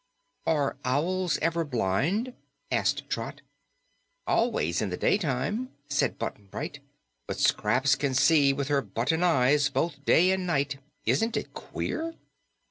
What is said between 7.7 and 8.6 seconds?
can see